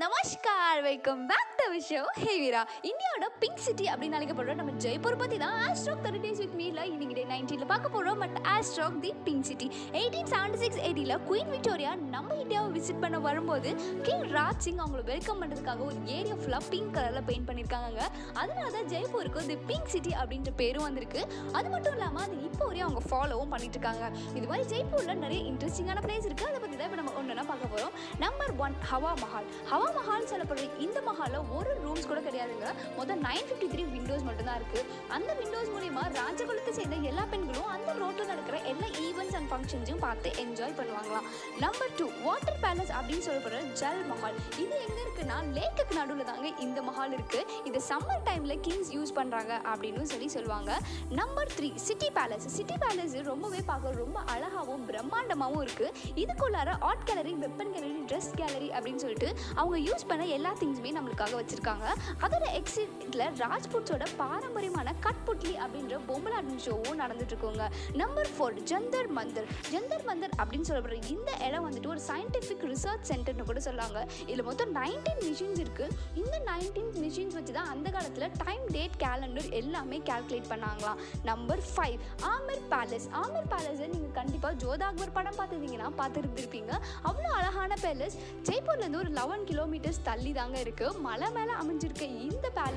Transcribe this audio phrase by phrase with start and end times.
[0.00, 2.06] नमस्कार welcome back விஷயம்.
[2.16, 6.40] Show hey Veera இந்தியாவோட பிங்க் சிட்டி அப்படின்னு அழைக்கப்படுற நம்ம ஜெய்ப்பூர் பற்றி தான் ஆஸ்ட்ராக் தேர்ட்டி டேஸ்
[6.42, 9.66] வித் மீல இன்னைக்கு டே நைன்டீனில் பார்க்க போகிறோம் but ஆஸ்ட்ராக் the pink city
[10.00, 13.70] eighteen seventy six எயிட்டியில் queen Victoria நம்ம இந்தியாவை விசிட் பண்ண வரும்போது
[14.06, 18.00] கிங் ராஜ் சிங் அவங்கள வெல்கம் பண்ணுறதுக்காக ஒரு ஏரியா ஃபுல்லாக பிங்க் கலரில் பெயிண்ட் பண்ணியிருக்காங்க
[18.40, 21.22] அதனால தான் ஜெய்ப்பூருக்கு தி பிங்க் சிட்டி அப்படின்ற பேரும் வந்திருக்கு.
[21.58, 24.04] அது மட்டும் இல்லாமல் அது இப்போ வரையும் அவங்க ஃபாலோவும் பண்ணிட்டு இருக்காங்க.
[24.38, 27.94] இது மாதிரி ஜெய்ப்பூரில் நிறைய இன்ட்ரெஸ்டிங்கான பிளேஸ் இருக்குது அதை பற்றி தான் இப்போ நம்ம ஒன்றுனா பார்க்க போகிறோம்
[28.24, 32.68] நம்பர் ஒன் ஹவா மஹால் ஹவா மஹால் சொல்லப்படுற இந்த மஹாலில் ஒரு ரூம்ஸ் கூட கிடையாதுங்க.
[32.98, 34.84] மொத்தம் நைன் ஃபிஃப்டி த்ரீ விண்டோஸ் மட்டும்தான் இருக்குது
[35.16, 40.30] அந்த விண்டோஸ் மூலிமா ராஜகுலத்தை சேர்ந்த எல்லா பெண்களும் அந்த ரோட்டில் நடக்கிற எல்லா ஈவெண்ட்ஸ் அண்ட் ஃபங்க்ஷன்ஸையும் பார்த்து
[40.44, 41.26] என்ஜாய் பண்ணுவாங்களாம்.
[41.64, 44.38] நம்பர் டூ வாட்டர் பேலஸ் அப்படின்னு சொல்லப்படுற ஜல் மஹால்.
[44.64, 49.52] இது எங்கே இருக்குன்னா லேக்குக்கு நடுவில் தாங்க இந்த மஹால் இருக்குது இது சம்மர் டைமில் கிங்ஸ் யூஸ் பண்ணுறாங்க
[49.70, 50.70] அப்படின்னு சொல்லி சொல்லுவாங்க.
[51.18, 55.90] Number three city palace city palace ரொம்பவே பார்க்க ரொம்ப அழகாகவும் பிரம்மாண்டமாகவும் இருக்குது
[56.22, 59.28] இதுக்குள்ளார art gallery weapon gallery dress gallery அப்படின்னு சொல்லிட்டு
[59.60, 61.86] அவங்க யூஸ் பண்ண எல்லா திங்ஸுமே நம்மளுக்காக வச்சுருக்காங்க.
[62.24, 67.66] அதோட எக்ஸிட்டில் ராஜ்புட்ஸோட பாரம்பரியமான கட்புட்லி அப்படின்ற பொம்மலாட்டம் ஷோவும் நடந்துட்டுருக்கோங்க
[68.02, 73.48] நம்பர் ஃபோர் ஜந்தர் மந்தர் ஜந்தர் மந்தர் அப்படின்னு சொல்லப்படுற இந்த இடம் வந்துட்டு ஒரு சயின்டிஃபிக் ரிசர்ச் சென்டர்னு
[73.52, 78.34] கூட சொல்லுவாங்க இதில் மொத்தம் நைன்டி நைன்டீன் மிஷின்ஸ் இருக்குது இந்த நைன்டீன் மிஷின்ஸ் வச்சு தான் அந்த காலத்தில்
[78.42, 80.98] டைம் டேட் கேலண்டர் எல்லாமே calculate பண்ணாங்களாம்.
[81.30, 81.96] Number five
[82.32, 86.72] Amer palace Amer பேலஸை நீங்கள் கண்டிப்பாக ஜோதா அக்பர் படம் பார்த்துருந்தீங்கன்னா பார்த்துருந்துருப்பீங்க.
[87.08, 88.16] அவ்வளோ அழகான பேலஸ்
[88.48, 92.06] ஜெய்ப்பூர்லேருந்து ஒரு லெவன் கிலோமீட்டர்ஸ் தள்ளி தாங்க இருக்குது மலை மேலே அமைஞ்சிருக்க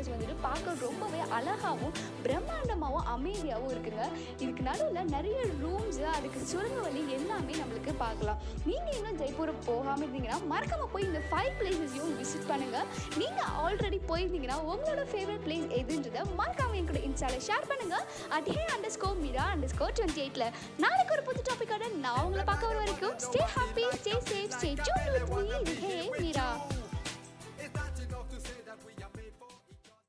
[0.00, 4.04] இந்த வந்துட்டு பார்க்க ரொம்பவே அழகாகவும் பிரம்மாண்டமாகவும் அமைதியாகவும் இருக்குங்க.
[4.42, 8.38] இதுக்கு நடுவில் நிறைய ரூம்ஸு அதுக்கு சுரங்க வழி எல்லாமே நம்மளுக்கு பார்க்கலாம்.
[8.68, 12.86] நீங்கள் இன்னும் ஜெய்ப்பூர் போகாமல் இருந்தீங்கன்னா மறக்காமல் போய் இந்த ஃபைவ் பிளேசஸையும் விசிட் பண்ணுங்கள்
[13.22, 18.06] நீங்கள் ஆல்ரெடி போயிருந்தீங்கன்னா உங்களோட ஃபேவரட் பிளேஸ் எதுன்றதை மறக்காமல் என் கூட இன்ஸ்டாவில் ஷேர் பண்ணுங்கள்
[18.38, 18.64] at hey
[18.96, 20.48] underscore Meera underscore twenty எயிட்டில்
[20.84, 24.14] நாளைக்கு ஒரு புது டாப்பிக்கோட நான் உங்களை பார்க்க வர வரைக்கும் ஸ்டே ஹாப்பி ஸ்டே